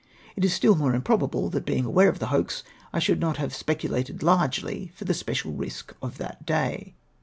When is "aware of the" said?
1.85-2.25